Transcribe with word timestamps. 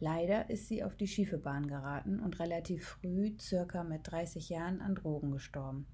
Leider 0.00 0.48
ist 0.48 0.68
sie 0.68 0.84
auf 0.84 0.96
die 0.96 1.08
schiefe 1.08 1.38
Bahn 1.38 1.66
geraten 1.66 2.20
und 2.20 2.38
relativ 2.38 2.86
früh, 2.86 3.32
circa 3.40 3.82
mit 3.82 4.10
30 4.10 4.48
Jahren, 4.48 4.80
an 4.80 4.94
Drogen 4.94 5.32
gestorben. 5.32 5.86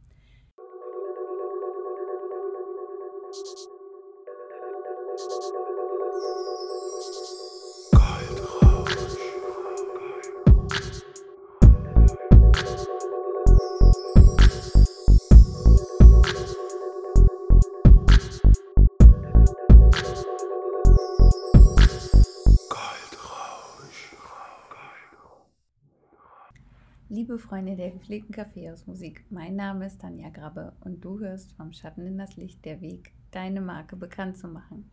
Liebe 27.10 27.38
Freunde 27.38 27.76
der 27.76 27.90
gepflegten 27.90 28.34
Kaffeehausmusik, 28.34 29.26
mein 29.28 29.56
Name 29.56 29.84
ist 29.86 30.00
Tanja 30.00 30.30
Grabbe 30.30 30.72
und 30.80 31.04
du 31.04 31.20
hörst 31.20 31.52
vom 31.52 31.70
Schatten 31.74 32.06
in 32.06 32.16
das 32.16 32.36
Licht 32.36 32.64
der 32.64 32.80
Weg, 32.80 33.12
deine 33.30 33.60
Marke 33.60 33.94
bekannt 33.94 34.38
zu 34.38 34.48
machen. 34.48 34.90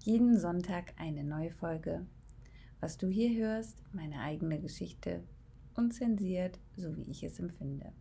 Jeden 0.00 0.38
Sonntag 0.38 0.92
eine 0.98 1.24
neue 1.24 1.50
Folge. 1.50 2.06
Was 2.80 2.98
du 2.98 3.08
hier 3.08 3.34
hörst, 3.42 3.82
meine 3.94 4.20
eigene 4.20 4.60
Geschichte, 4.60 5.22
unzensiert, 5.74 6.60
so 6.76 6.94
wie 6.94 7.10
ich 7.10 7.22
es 7.22 7.40
empfinde. 7.40 7.92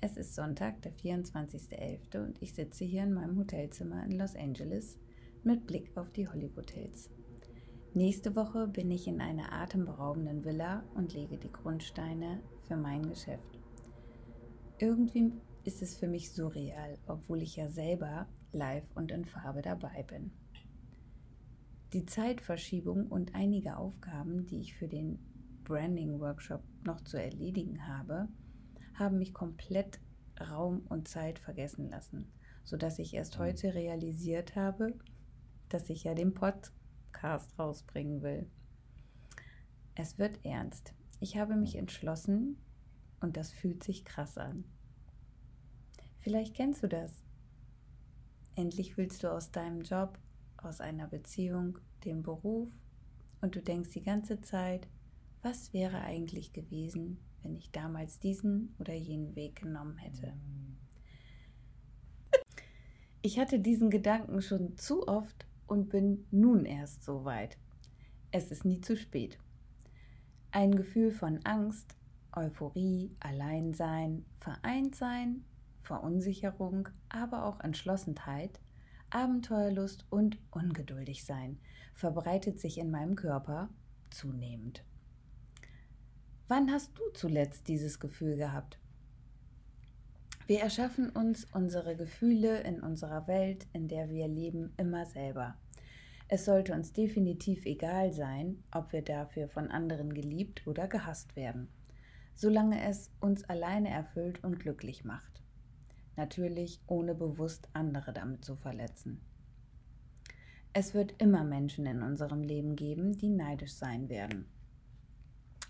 Es 0.00 0.16
ist 0.16 0.36
Sonntag, 0.36 0.80
der 0.82 0.92
24.11. 0.92 2.24
und 2.24 2.40
ich 2.40 2.54
sitze 2.54 2.84
hier 2.84 3.02
in 3.02 3.14
meinem 3.14 3.36
Hotelzimmer 3.36 4.04
in 4.04 4.12
Los 4.12 4.36
Angeles 4.36 4.96
mit 5.42 5.66
Blick 5.66 5.90
auf 5.96 6.12
die 6.12 6.28
Hollywood 6.28 6.70
Hills. 6.70 7.10
Nächste 7.96 8.34
Woche 8.34 8.66
bin 8.66 8.90
ich 8.90 9.06
in 9.06 9.20
einer 9.20 9.52
atemberaubenden 9.52 10.44
Villa 10.44 10.82
und 10.96 11.14
lege 11.14 11.38
die 11.38 11.52
Grundsteine 11.52 12.42
für 12.66 12.76
mein 12.76 13.08
Geschäft. 13.08 13.60
Irgendwie 14.80 15.30
ist 15.62 15.80
es 15.80 15.96
für 15.96 16.08
mich 16.08 16.32
surreal, 16.32 16.98
obwohl 17.06 17.40
ich 17.40 17.54
ja 17.54 17.68
selber 17.68 18.26
live 18.50 18.84
und 18.96 19.12
in 19.12 19.24
Farbe 19.24 19.62
dabei 19.62 20.02
bin. 20.02 20.32
Die 21.92 22.04
Zeitverschiebung 22.04 23.06
und 23.06 23.36
einige 23.36 23.76
Aufgaben, 23.76 24.44
die 24.46 24.58
ich 24.58 24.74
für 24.74 24.88
den 24.88 25.20
Branding-Workshop 25.62 26.64
noch 26.82 27.00
zu 27.02 27.16
erledigen 27.16 27.86
habe, 27.86 28.26
haben 28.94 29.18
mich 29.18 29.32
komplett 29.32 30.00
Raum 30.50 30.84
und 30.88 31.06
Zeit 31.06 31.38
vergessen 31.38 31.90
lassen, 31.90 32.26
sodass 32.64 32.98
ich 32.98 33.14
erst 33.14 33.38
heute 33.38 33.72
realisiert 33.72 34.56
habe, 34.56 34.98
dass 35.68 35.88
ich 35.90 36.02
ja 36.02 36.14
den 36.14 36.34
Podcast 37.14 37.56
rausbringen 37.58 38.22
will. 38.22 38.46
Es 39.94 40.18
wird 40.18 40.44
ernst. 40.44 40.92
Ich 41.20 41.36
habe 41.38 41.54
mich 41.54 41.76
entschlossen 41.76 42.58
und 43.20 43.36
das 43.36 43.52
fühlt 43.52 43.84
sich 43.84 44.04
krass 44.04 44.36
an. 44.36 44.64
Vielleicht 46.18 46.54
kennst 46.54 46.82
du 46.82 46.88
das. 46.88 47.22
Endlich 48.56 48.96
willst 48.96 49.22
du 49.22 49.30
aus 49.30 49.52
deinem 49.52 49.82
Job, 49.82 50.18
aus 50.56 50.80
einer 50.80 51.06
Beziehung, 51.06 51.78
dem 52.04 52.22
Beruf 52.22 52.68
und 53.40 53.54
du 53.54 53.62
denkst 53.62 53.90
die 53.90 54.02
ganze 54.02 54.40
Zeit, 54.40 54.88
was 55.40 55.72
wäre 55.72 56.00
eigentlich 56.00 56.52
gewesen, 56.52 57.18
wenn 57.42 57.54
ich 57.54 57.70
damals 57.70 58.18
diesen 58.18 58.74
oder 58.78 58.94
jenen 58.94 59.36
Weg 59.36 59.62
genommen 59.62 59.98
hätte. 59.98 60.34
Ich 63.22 63.38
hatte 63.38 63.60
diesen 63.60 63.88
Gedanken 63.88 64.42
schon 64.42 64.76
zu 64.76 65.06
oft 65.06 65.46
und 65.74 65.88
bin 65.88 66.24
nun 66.30 66.64
erst 66.64 67.02
so 67.02 67.24
weit. 67.24 67.58
Es 68.30 68.52
ist 68.52 68.64
nie 68.64 68.80
zu 68.80 68.96
spät. 68.96 69.38
Ein 70.52 70.76
Gefühl 70.76 71.10
von 71.10 71.40
Angst, 71.42 71.96
Euphorie, 72.32 73.10
Alleinsein, 73.18 74.24
Vereintsein, 74.38 75.44
Verunsicherung, 75.80 76.88
aber 77.08 77.44
auch 77.44 77.58
Entschlossenheit, 77.58 78.60
Abenteuerlust 79.10 80.06
und 80.10 80.38
ungeduldig 80.52 81.24
sein 81.24 81.58
verbreitet 81.94 82.60
sich 82.60 82.78
in 82.78 82.90
meinem 82.92 83.16
Körper 83.16 83.68
zunehmend. 84.10 84.84
Wann 86.46 86.70
hast 86.70 86.96
du 86.96 87.02
zuletzt 87.14 87.66
dieses 87.66 87.98
Gefühl 87.98 88.36
gehabt? 88.36 88.78
Wir 90.46 90.60
erschaffen 90.60 91.10
uns 91.10 91.46
unsere 91.52 91.96
Gefühle 91.96 92.60
in 92.60 92.80
unserer 92.80 93.26
Welt, 93.26 93.66
in 93.72 93.88
der 93.88 94.08
wir 94.08 94.28
leben, 94.28 94.72
immer 94.76 95.04
selber. 95.06 95.56
Es 96.28 96.46
sollte 96.46 96.72
uns 96.72 96.92
definitiv 96.92 97.66
egal 97.66 98.12
sein, 98.12 98.62
ob 98.72 98.92
wir 98.92 99.02
dafür 99.02 99.48
von 99.48 99.70
anderen 99.70 100.14
geliebt 100.14 100.66
oder 100.66 100.88
gehasst 100.88 101.36
werden, 101.36 101.68
solange 102.34 102.82
es 102.82 103.10
uns 103.20 103.44
alleine 103.44 103.90
erfüllt 103.90 104.42
und 104.42 104.58
glücklich 104.58 105.04
macht. 105.04 105.42
Natürlich 106.16 106.80
ohne 106.86 107.14
bewusst 107.14 107.68
andere 107.72 108.12
damit 108.12 108.44
zu 108.44 108.56
verletzen. 108.56 109.20
Es 110.72 110.94
wird 110.94 111.14
immer 111.18 111.44
Menschen 111.44 111.86
in 111.86 112.02
unserem 112.02 112.42
Leben 112.42 112.74
geben, 112.74 113.16
die 113.16 113.28
neidisch 113.28 113.74
sein 113.74 114.08
werden, 114.08 114.46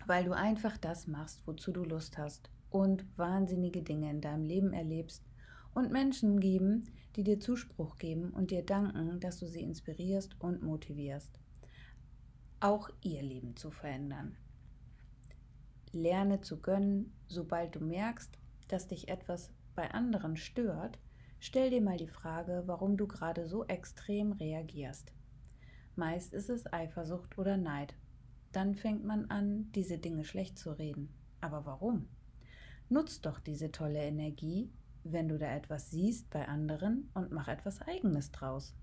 weil 0.07 0.23
du 0.23 0.31
einfach 0.31 0.77
das 0.77 1.05
machst, 1.05 1.45
wozu 1.45 1.71
du 1.71 1.83
Lust 1.83 2.17
hast 2.17 2.49
und 2.69 3.05
wahnsinnige 3.17 3.83
Dinge 3.83 4.09
in 4.09 4.21
deinem 4.21 4.45
Leben 4.45 4.73
erlebst 4.73 5.23
und 5.75 5.91
Menschen 5.91 6.39
geben, 6.39 6.85
die 7.15 7.23
dir 7.23 7.39
Zuspruch 7.39 7.97
geben 7.97 8.31
und 8.31 8.49
dir 8.49 8.63
danken, 8.63 9.19
dass 9.19 9.39
du 9.39 9.45
sie 9.45 9.61
inspirierst 9.61 10.41
und 10.41 10.63
motivierst, 10.63 11.39
auch 12.59 12.89
ihr 13.01 13.21
Leben 13.21 13.55
zu 13.55 13.69
verändern. 13.69 14.37
Lerne 15.91 16.41
zu 16.41 16.59
gönnen, 16.59 17.13
sobald 17.27 17.75
du 17.75 17.79
merkst, 17.79 18.37
dass 18.67 18.87
dich 18.87 19.07
etwas 19.09 19.51
bei 19.75 19.91
anderen 19.91 20.37
stört, 20.37 20.97
stell 21.39 21.69
dir 21.69 21.81
mal 21.81 21.97
die 21.97 22.07
Frage, 22.07 22.63
warum 22.65 22.97
du 22.97 23.07
gerade 23.07 23.45
so 23.45 23.65
extrem 23.65 24.31
reagierst. 24.31 25.13
Meist 25.95 26.33
ist 26.33 26.49
es 26.49 26.71
Eifersucht 26.71 27.37
oder 27.37 27.57
Neid. 27.57 27.95
Dann 28.51 28.75
fängt 28.75 29.05
man 29.05 29.25
an, 29.29 29.71
diese 29.73 29.97
Dinge 29.97 30.23
schlecht 30.23 30.57
zu 30.57 30.71
reden. 30.71 31.13
Aber 31.41 31.65
warum? 31.65 32.07
Nutz 32.89 33.21
doch 33.21 33.39
diese 33.39 33.71
tolle 33.71 33.99
Energie 33.99 34.69
wenn 35.05 35.29
du 35.29 35.37
da 35.37 35.55
etwas 35.55 35.91
siehst 35.91 36.29
bei 36.31 36.47
anderen 36.47 37.09
und 37.13 37.31
mach 37.31 37.47
etwas 37.47 37.81
eigenes 37.81 38.31
draus. 38.31 38.73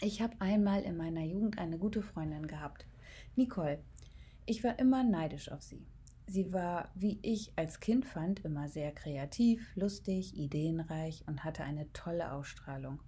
Ich 0.00 0.22
habe 0.22 0.40
einmal 0.40 0.82
in 0.82 0.96
meiner 0.96 1.22
Jugend 1.22 1.58
eine 1.58 1.78
gute 1.78 2.02
Freundin 2.02 2.46
gehabt, 2.46 2.86
Nicole. 3.36 3.78
Ich 4.46 4.64
war 4.64 4.78
immer 4.78 5.04
neidisch 5.04 5.50
auf 5.50 5.62
sie. 5.62 5.86
Sie 6.26 6.52
war, 6.52 6.90
wie 6.94 7.18
ich 7.22 7.52
als 7.56 7.80
Kind 7.80 8.06
fand, 8.06 8.44
immer 8.44 8.68
sehr 8.68 8.92
kreativ, 8.92 9.74
lustig, 9.76 10.36
ideenreich 10.36 11.24
und 11.26 11.44
hatte 11.44 11.64
eine 11.64 11.92
tolle 11.92 12.32
Ausstrahlung. 12.32 13.00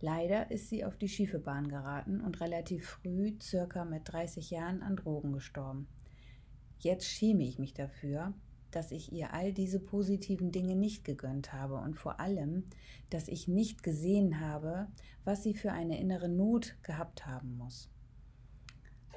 Leider 0.00 0.50
ist 0.50 0.68
sie 0.68 0.84
auf 0.84 0.96
die 0.96 1.08
schiefe 1.08 1.38
Bahn 1.38 1.68
geraten 1.68 2.20
und 2.20 2.40
relativ 2.40 2.86
früh, 2.86 3.34
circa 3.40 3.84
mit 3.84 4.02
30 4.12 4.50
Jahren, 4.50 4.82
an 4.82 4.96
Drogen 4.96 5.32
gestorben. 5.32 5.86
Jetzt 6.78 7.06
schäme 7.06 7.44
ich 7.44 7.58
mich 7.58 7.72
dafür, 7.72 8.34
dass 8.74 8.90
ich 8.90 9.12
ihr 9.12 9.32
all 9.32 9.52
diese 9.52 9.80
positiven 9.80 10.52
Dinge 10.52 10.76
nicht 10.76 11.04
gegönnt 11.04 11.52
habe 11.52 11.76
und 11.76 11.94
vor 11.94 12.20
allem, 12.20 12.64
dass 13.10 13.28
ich 13.28 13.48
nicht 13.48 13.82
gesehen 13.82 14.40
habe, 14.40 14.88
was 15.24 15.42
sie 15.42 15.54
für 15.54 15.72
eine 15.72 16.00
innere 16.00 16.28
Not 16.28 16.76
gehabt 16.82 17.26
haben 17.26 17.56
muss. 17.56 17.90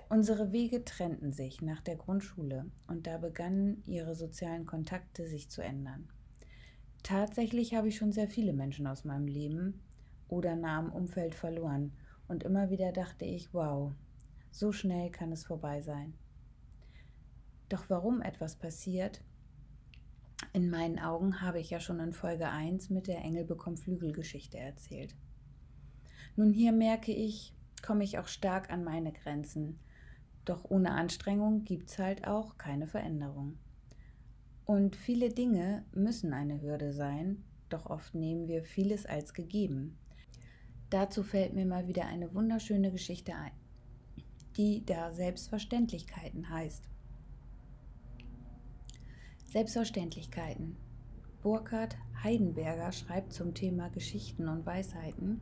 Unsere 0.09 0.53
Wege 0.53 0.85
trennten 0.85 1.34
sich 1.34 1.62
nach 1.62 1.81
der 1.81 1.97
Grundschule 1.97 2.72
und 2.88 3.07
da 3.07 3.18
begannen 3.18 3.84
ihre 3.85 4.16
sozialen 4.16 4.66
Kontakte 4.66 5.28
sich 5.28 5.50
zu 5.50 5.62
ändern. 5.62 6.07
Tatsächlich 7.03 7.75
habe 7.75 7.89
ich 7.89 7.97
schon 7.97 8.12
sehr 8.13 8.28
viele 8.28 8.53
Menschen 8.53 8.88
aus 8.88 9.03
meinem 9.03 9.28
Leben 9.28 9.81
oder 10.29 10.56
nahem 10.56 10.91
Umfeld 10.91 11.35
verloren 11.35 11.91
und 12.28 12.44
immer 12.44 12.69
wieder 12.69 12.91
dachte 12.91 13.25
ich, 13.25 13.53
wow, 13.53 13.94
so 14.51 14.72
schnell 14.72 15.09
kann 15.09 15.31
es 15.31 15.45
vorbei 15.45 15.81
sein. 15.81 16.13
Doch 17.69 17.89
warum 17.89 18.21
etwas 18.21 18.56
passiert, 18.56 19.21
in 20.57 20.71
meinen 20.71 20.98
Augen 20.98 21.39
habe 21.39 21.59
ich 21.59 21.69
ja 21.69 21.80
schon 21.80 22.00
in 22.00 22.13
Folge 22.13 22.50
1 22.50 22.89
mit 22.89 23.06
der 23.06 23.19
Engel 23.19 23.45
bekommt 23.45 23.80
Flügelgeschichte 23.80 24.57
erzählt. 24.57 25.13
Nun 26.36 26.51
hier 26.51 26.71
merke 26.71 27.12
ich, 27.12 27.54
komme 27.86 28.04
ich 28.04 28.18
auch 28.18 28.25
stark 28.25 28.71
an 28.71 28.83
meine 28.83 29.12
Grenzen. 29.12 29.77
Doch 30.45 30.65
ohne 30.71 30.94
Anstrengung 30.94 31.63
gibt 31.63 31.92
es 31.92 32.00
halt 32.00 32.25
auch 32.25 32.57
keine 32.57 32.88
Veränderung. 32.88 33.59
Und 34.65 34.95
viele 34.95 35.30
Dinge 35.30 35.86
müssen 35.94 36.33
eine 36.33 36.60
Hürde 36.60 36.92
sein, 36.92 37.44
doch 37.69 37.86
oft 37.86 38.15
nehmen 38.15 38.48
wir 38.48 38.63
vieles 38.63 39.06
als 39.06 39.36
gegeben. 39.36 40.00
Dazu 40.89 41.21
fällt 41.21 41.53
mir 41.53 41.68
mal 41.68 41.88
wieder 41.88 42.07
eine 42.07 42.33
wunderschöne 42.33 42.92
Geschichte 42.92 43.36
ein, 43.36 43.51
die 44.57 44.83
da 44.83 45.12
Selbstverständlichkeiten 45.12 46.50
heißt. 46.50 46.89
Selbstverständlichkeiten. 49.57 50.77
Burkhard 51.42 51.98
Heidenberger 52.21 52.92
schreibt 52.92 53.33
zum 53.33 53.56
Thema 53.56 53.89
Geschichten 53.89 54.50
und 54.50 54.68
Weisheiten, 54.68 55.42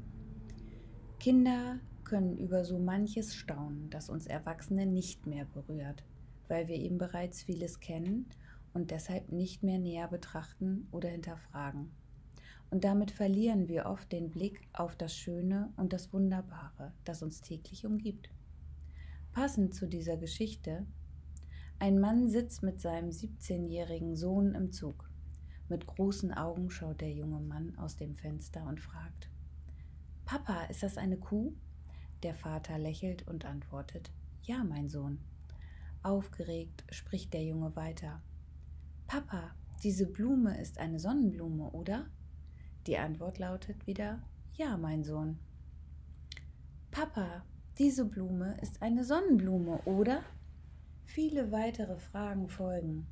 Kinder 1.19 1.81
können 2.06 2.38
über 2.38 2.63
so 2.63 2.79
manches 2.79 3.35
staunen, 3.35 3.89
das 3.89 4.07
uns 4.09 4.25
Erwachsene 4.25 4.85
nicht 4.85 5.27
mehr 5.27 5.44
berührt, 5.44 6.06
weil 6.47 6.69
wir 6.69 6.77
eben 6.77 6.97
bereits 6.97 7.44
vieles 7.44 7.81
kennen 7.81 8.27
und 8.73 8.91
deshalb 8.91 9.33
nicht 9.33 9.63
mehr 9.63 9.79
näher 9.79 10.07
betrachten 10.07 10.88
oder 10.91 11.09
hinterfragen. 11.09 11.91
Und 12.71 12.85
damit 12.85 13.11
verlieren 13.11 13.68
wir 13.68 13.85
oft 13.85 14.13
den 14.13 14.31
Blick 14.31 14.61
auf 14.71 14.95
das 14.95 15.13
Schöne 15.13 15.73
und 15.75 15.91
das 15.91 16.13
Wunderbare, 16.13 16.94
das 17.03 17.21
uns 17.21 17.41
täglich 17.41 17.85
umgibt. 17.85 18.29
Passend 19.33 19.73
zu 19.73 19.88
dieser 19.88 20.15
Geschichte, 20.15 20.85
ein 21.80 22.00
Mann 22.00 22.30
sitzt 22.30 22.63
mit 22.63 22.80
seinem 22.80 23.10
17-jährigen 23.10 24.16
Sohn 24.16 24.56
im 24.56 24.72
Zug. 24.72 25.10
Mit 25.68 25.86
großen 25.86 26.33
Augen 26.33 26.69
schaut 26.69 27.01
der 27.01 27.12
junge 27.12 27.39
Mann 27.39 27.77
aus 27.77 27.98
dem 27.98 28.16
Fenster 28.16 28.66
und 28.66 28.80
fragt, 28.80 29.30
Papa, 30.25 30.63
ist 30.66 30.83
das 30.83 30.98
eine 30.98 31.18
Kuh? 31.18 31.54
Der 32.24 32.33
Vater 32.33 32.77
lächelt 32.77 33.27
und 33.27 33.45
antwortet, 33.45 34.12
Ja, 34.44 34.63
mein 34.63 34.89
Sohn. 34.89 35.19
Aufgeregt 36.01 36.83
spricht 36.92 37.33
der 37.33 37.44
Junge 37.44 37.75
weiter, 37.75 38.21
Papa, 39.07 39.51
diese 39.83 40.07
Blume 40.07 40.60
ist 40.60 40.80
eine 40.80 41.00
Sonnenblume, 41.00 41.69
oder? 41.71 42.06
Die 42.88 42.98
Antwort 42.98 43.38
lautet 43.38 43.86
wieder, 43.86 44.21
Ja, 44.54 44.78
mein 44.78 45.04
Sohn. 45.04 45.39
Papa, 46.92 47.44
diese 47.78 48.06
Blume 48.06 48.57
ist 48.62 48.81
eine 48.81 49.04
Sonnenblume, 49.04 49.80
oder? 49.86 50.24
Viele 51.06 51.52
weitere 51.52 51.98
Fragen 51.98 52.50
folgen. 52.50 53.07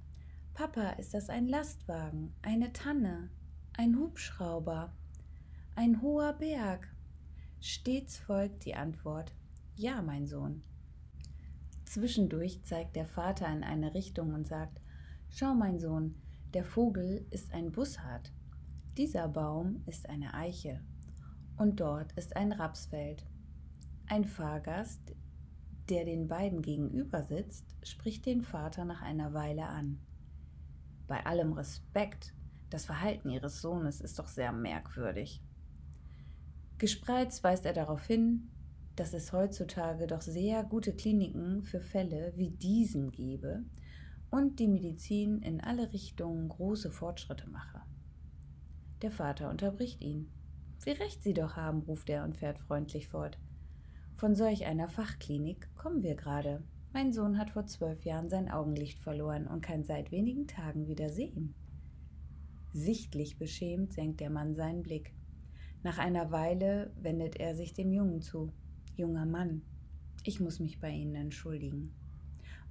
Papa, 0.53 0.91
ist 0.91 1.13
das 1.13 1.29
ein 1.29 1.47
Lastwagen, 1.47 2.33
eine 2.41 2.73
Tanne, 2.73 3.29
ein 3.77 3.97
Hubschrauber, 3.97 4.93
ein 5.75 6.01
hoher 6.01 6.33
Berg? 6.33 6.87
Stets 7.61 8.17
folgt 8.17 8.65
die 8.65 8.75
Antwort 8.75 9.33
Ja, 9.75 10.01
mein 10.01 10.27
Sohn. 10.27 10.63
Zwischendurch 11.85 12.63
zeigt 12.65 12.95
der 12.95 13.05
Vater 13.05 13.47
in 13.47 13.63
eine 13.63 13.93
Richtung 13.93 14.33
und 14.33 14.47
sagt 14.47 14.81
Schau, 15.29 15.53
mein 15.53 15.79
Sohn, 15.79 16.15
der 16.53 16.65
Vogel 16.65 17.25
ist 17.31 17.53
ein 17.53 17.71
Bussard. 17.71 18.33
Dieser 18.97 19.27
Baum 19.27 19.81
ist 19.85 20.09
eine 20.09 20.33
Eiche. 20.33 20.81
Und 21.57 21.79
dort 21.79 22.11
ist 22.13 22.35
ein 22.35 22.51
Rapsfeld. 22.51 23.25
Ein 24.07 24.25
Fahrgast, 24.25 25.15
der 25.93 26.05
den 26.05 26.27
beiden 26.27 26.63
gegenüber 26.63 27.21
sitzt, 27.21 27.75
spricht 27.83 28.25
den 28.25 28.41
Vater 28.41 28.83
nach 28.83 29.03
einer 29.03 29.35
Weile 29.35 29.67
an. 29.67 29.99
Bei 31.05 31.23
allem 31.23 31.53
Respekt, 31.53 32.33
das 32.71 32.85
Verhalten 32.85 33.29
ihres 33.29 33.61
Sohnes 33.61 34.01
ist 34.01 34.17
doch 34.17 34.27
sehr 34.27 34.51
merkwürdig. 34.51 35.43
Gespreizt 36.79 37.43
weist 37.43 37.67
er 37.67 37.73
darauf 37.73 38.07
hin, 38.07 38.49
dass 38.95 39.13
es 39.13 39.33
heutzutage 39.33 40.07
doch 40.07 40.21
sehr 40.21 40.63
gute 40.63 40.95
Kliniken 40.95 41.61
für 41.61 41.79
Fälle 41.79 42.33
wie 42.37 42.49
diesen 42.49 43.11
gebe 43.11 43.63
und 44.31 44.57
die 44.59 44.67
Medizin 44.67 45.43
in 45.43 45.61
alle 45.61 45.93
Richtungen 45.93 46.49
große 46.49 46.89
Fortschritte 46.89 47.47
mache. 47.51 47.81
Der 49.03 49.11
Vater 49.11 49.51
unterbricht 49.51 50.01
ihn. 50.01 50.31
Wie 50.83 50.91
recht 50.91 51.21
Sie 51.21 51.35
doch 51.35 51.55
haben, 51.55 51.81
ruft 51.81 52.09
er 52.09 52.23
und 52.23 52.35
fährt 52.35 52.57
freundlich 52.57 53.09
fort. 53.09 53.37
Von 54.15 54.35
solch 54.35 54.65
einer 54.65 54.87
Fachklinik 54.87 55.67
kommen 55.75 56.03
wir 56.03 56.15
gerade. 56.15 56.63
Mein 56.93 57.11
Sohn 57.11 57.37
hat 57.37 57.49
vor 57.49 57.65
zwölf 57.65 58.05
Jahren 58.05 58.29
sein 58.29 58.49
Augenlicht 58.49 58.99
verloren 58.99 59.47
und 59.47 59.61
kann 59.61 59.83
seit 59.83 60.11
wenigen 60.11 60.47
Tagen 60.47 60.87
wieder 60.87 61.09
sehen. 61.09 61.55
Sichtlich 62.71 63.37
beschämt 63.37 63.93
senkt 63.93 64.19
der 64.19 64.29
Mann 64.29 64.55
seinen 64.55 64.83
Blick. 64.83 65.13
Nach 65.81 65.97
einer 65.97 66.31
Weile 66.31 66.91
wendet 67.01 67.39
er 67.39 67.55
sich 67.55 67.73
dem 67.73 67.91
Jungen 67.91 68.21
zu. 68.21 68.53
Junger 68.95 69.25
Mann, 69.25 69.63
ich 70.23 70.39
muss 70.39 70.59
mich 70.59 70.79
bei 70.79 70.89
Ihnen 70.91 71.15
entschuldigen. 71.15 71.93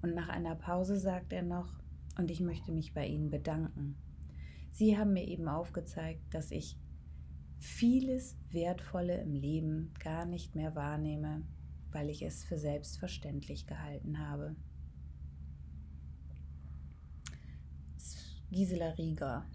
Und 0.00 0.15
nach 0.15 0.29
einer 0.29 0.55
Pause 0.55 0.97
sagt 0.99 1.33
er 1.33 1.43
noch, 1.43 1.69
und 2.17 2.31
ich 2.31 2.41
möchte 2.41 2.73
mich 2.73 2.95
bei 2.95 3.06
Ihnen 3.06 3.31
bedanken. 3.31 3.97
Sie 4.71 4.97
haben 4.97 5.12
mir 5.12 5.27
eben 5.27 5.49
aufgezeigt, 5.49 6.23
dass 6.33 6.50
ich 6.50 6.79
vieles 7.62 8.37
Wertvolle 8.50 9.20
im 9.20 9.35
Leben 9.35 9.94
gar 10.00 10.26
nicht 10.26 10.56
mehr 10.56 10.75
wahrnehme, 10.75 11.43
weil 11.93 12.11
ich 12.11 12.23
es 12.23 12.43
für 12.43 12.59
selbstverständlich 12.59 13.67
gehalten 13.67 14.19
habe. 14.19 14.56
Gisela 18.50 18.91
Rieger. 18.91 19.47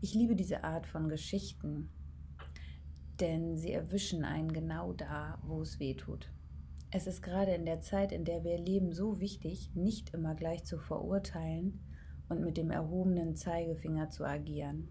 Ich 0.00 0.12
liebe 0.12 0.34
diese 0.34 0.64
Art 0.64 0.86
von 0.86 1.08
Geschichten, 1.08 1.88
denn 3.20 3.56
sie 3.56 3.72
erwischen 3.72 4.24
einen 4.24 4.52
genau 4.52 4.92
da, 4.92 5.38
wo 5.42 5.62
es 5.62 5.78
weh 5.78 5.94
tut. 5.94 6.32
Es 6.90 7.06
ist 7.06 7.22
gerade 7.22 7.52
in 7.52 7.64
der 7.64 7.80
Zeit, 7.80 8.10
in 8.10 8.24
der 8.24 8.42
wir 8.42 8.58
leben, 8.58 8.92
so 8.92 9.20
wichtig, 9.20 9.70
nicht 9.74 10.12
immer 10.14 10.34
gleich 10.34 10.64
zu 10.64 10.78
verurteilen 10.78 11.80
und 12.28 12.40
mit 12.40 12.56
dem 12.56 12.72
erhobenen 12.72 13.36
Zeigefinger 13.36 14.10
zu 14.10 14.24
agieren. 14.24 14.88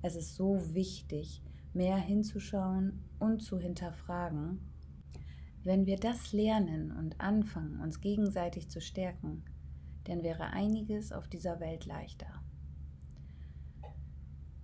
Es 0.00 0.16
ist 0.16 0.34
so 0.34 0.74
wichtig, 0.74 1.42
mehr 1.74 1.96
hinzuschauen 1.96 3.04
und 3.18 3.42
zu 3.42 3.58
hinterfragen. 3.58 4.60
Wenn 5.64 5.86
wir 5.86 5.96
das 5.96 6.32
lernen 6.32 6.90
und 6.90 7.20
anfangen, 7.20 7.80
uns 7.80 8.00
gegenseitig 8.00 8.68
zu 8.68 8.80
stärken, 8.80 9.44
dann 10.04 10.22
wäre 10.22 10.46
einiges 10.46 11.12
auf 11.12 11.28
dieser 11.28 11.60
Welt 11.60 11.86
leichter. 11.86 12.42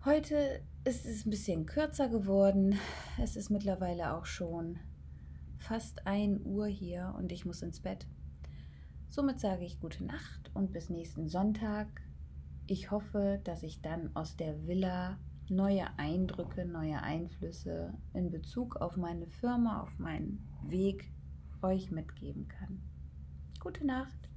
Heute 0.05 0.61
ist 0.85 1.07
es 1.07 1.27
ein 1.27 1.31
bisschen 1.31 1.67
kürzer 1.67 2.09
geworden. 2.09 2.77
Es 3.23 3.37
ist 3.37 3.51
mittlerweile 3.51 4.15
auch 4.15 4.27
schon 4.27 4.79
fast 5.59 6.07
1 6.07 6.41
Uhr 6.45 6.67
hier 6.67 7.15
und 7.19 7.31
ich 7.31 7.45
muss 7.45 7.63
ins 7.63 7.81
Bett. 7.81 8.07
Somit 9.09 9.41
sage 9.41 9.65
ich 9.65 9.81
gute 9.81 10.05
Nacht 10.05 10.51
und 10.55 10.73
bis 10.73 10.91
nächsten 10.91 11.29
Sonntag. 11.29 11.89
Ich 12.67 12.91
hoffe, 12.91 13.41
dass 13.45 13.63
ich 13.63 13.83
dann 13.83 14.15
aus 14.15 14.37
der 14.37 14.67
Villa 14.67 15.19
neue 15.51 15.87
Eindrücke, 15.99 16.65
neue 16.65 17.03
Einflüsse 17.03 17.95
in 18.15 18.31
Bezug 18.31 18.77
auf 18.77 18.97
meine 18.97 19.27
Firma, 19.27 19.83
auf 19.83 19.99
meinen 19.99 20.47
Weg 20.63 21.11
euch 21.63 21.91
mitgeben 21.91 22.49
kann. 22.49 22.81
Gute 23.61 23.87
Nacht. 23.87 24.29